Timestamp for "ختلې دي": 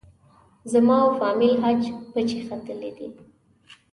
2.47-3.07